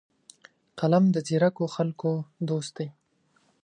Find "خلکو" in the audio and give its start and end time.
1.75-2.11